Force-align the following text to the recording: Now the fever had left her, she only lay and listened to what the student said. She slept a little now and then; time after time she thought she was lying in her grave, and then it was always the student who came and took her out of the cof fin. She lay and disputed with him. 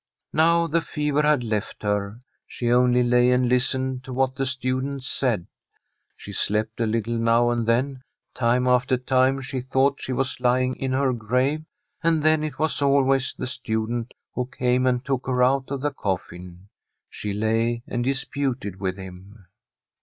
Now 0.33 0.65
the 0.65 0.81
fever 0.81 1.21
had 1.21 1.43
left 1.43 1.83
her, 1.83 2.21
she 2.47 2.71
only 2.71 3.03
lay 3.03 3.29
and 3.29 3.47
listened 3.47 4.03
to 4.05 4.11
what 4.13 4.33
the 4.33 4.47
student 4.47 5.03
said. 5.03 5.45
She 6.17 6.31
slept 6.33 6.79
a 6.79 6.87
little 6.87 7.19
now 7.19 7.51
and 7.51 7.67
then; 7.67 8.01
time 8.33 8.65
after 8.67 8.97
time 8.97 9.41
she 9.41 9.61
thought 9.61 10.01
she 10.01 10.11
was 10.11 10.39
lying 10.39 10.75
in 10.77 10.91
her 10.93 11.13
grave, 11.13 11.65
and 12.01 12.23
then 12.23 12.43
it 12.43 12.57
was 12.57 12.81
always 12.81 13.35
the 13.37 13.45
student 13.45 14.15
who 14.33 14.47
came 14.47 14.87
and 14.87 15.05
took 15.05 15.27
her 15.27 15.43
out 15.43 15.69
of 15.69 15.81
the 15.81 15.91
cof 15.91 16.21
fin. 16.21 16.67
She 17.07 17.31
lay 17.31 17.83
and 17.85 18.03
disputed 18.03 18.79
with 18.79 18.97
him. 18.97 19.45